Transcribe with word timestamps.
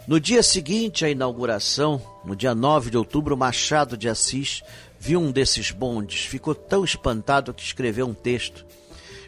No 0.06 0.20
dia 0.20 0.44
seguinte 0.44 1.06
à 1.06 1.10
inauguração, 1.10 2.02
no 2.26 2.36
dia 2.36 2.54
9 2.54 2.90
de 2.90 2.98
outubro, 2.98 3.38
Machado 3.38 3.96
de 3.96 4.10
Assis 4.10 4.62
viu 5.00 5.22
um 5.22 5.32
desses 5.32 5.72
bondes, 5.72 6.26
ficou 6.26 6.54
tão 6.54 6.84
espantado 6.84 7.54
que 7.54 7.64
escreveu 7.64 8.06
um 8.06 8.14
texto, 8.14 8.66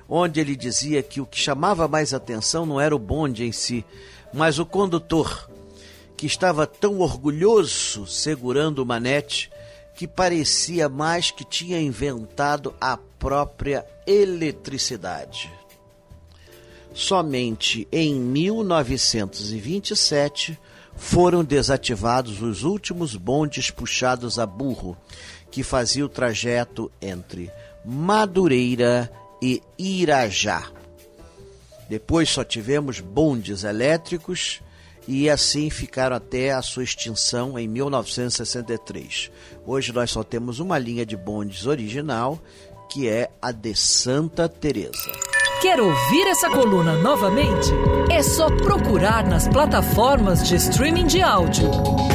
onde 0.10 0.42
ele 0.42 0.54
dizia 0.54 1.02
que 1.02 1.22
o 1.22 1.26
que 1.26 1.40
chamava 1.40 1.88
mais 1.88 2.14
atenção 2.14 2.66
não 2.66 2.82
era 2.82 2.94
o 2.94 3.00
bonde 3.00 3.46
em 3.46 3.54
si, 3.54 3.86
mas 4.34 4.60
o 4.60 4.66
condutor, 4.66 5.50
que 6.18 6.26
estava 6.26 6.68
tão 6.68 7.00
orgulhoso 7.00 8.06
segurando 8.06 8.80
o 8.80 8.86
manete 8.86 9.50
que 9.98 10.08
parecia 10.08 10.88
mais 10.88 11.32
que 11.32 11.44
tinha 11.44 11.82
inventado 11.82 12.74
a 12.80 12.96
própria 12.96 13.84
eletricidade. 14.06 15.52
Somente 16.94 17.88
em 17.92 18.14
1927 18.14 20.56
foram 20.96 21.44
desativados 21.44 22.44
os 22.44 22.64
últimos 22.64 23.16
bondes 23.16 23.72
puxados 23.72 24.38
a 24.38 24.46
burro, 24.46 24.96
que 25.50 25.64
fazia 25.64 26.06
o 26.06 26.10
trajeto 26.10 26.92
entre 27.02 27.50
Madureira 27.84 29.12
e 29.42 29.64
Irajá. 29.80 30.72
Depois 31.90 32.30
só 32.30 32.44
tivemos 32.44 33.00
bondes 33.00 33.64
elétricos 33.64 34.62
e 35.08 35.30
assim 35.30 35.70
ficaram 35.70 36.16
até 36.16 36.52
a 36.52 36.62
sua 36.62 36.84
extinção 36.84 37.58
em 37.58 37.68
1963. 37.68 39.32
Hoje 39.66 39.94
nós 39.94 40.12
só 40.12 40.24
temos 40.24 40.60
uma 40.60 40.78
linha 40.78 41.06
de 41.06 41.16
bondes 41.16 41.66
original, 41.66 42.40
que 42.90 43.08
é 43.08 43.30
a 43.42 43.52
de 43.52 43.76
Santa 43.76 44.50
Teresa. 44.50 45.12
Quer 45.62 45.80
ouvir 45.80 46.28
essa 46.28 46.50
coluna 46.50 46.94
novamente? 47.02 47.70
É 48.12 48.22
só 48.22 48.48
procurar 48.48 49.26
nas 49.26 49.48
plataformas 49.48 50.48
de 50.48 50.56
streaming 50.56 51.08
de 51.08 51.22
áudio. 51.22 51.70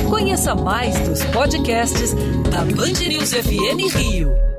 Conheça 0.08 0.54
mais 0.54 0.96
dos 1.08 1.24
podcasts 1.24 2.14
da 2.50 2.64
Band 2.64 3.08
News 3.08 3.32
FM 3.32 3.96
Rio. 3.96 4.51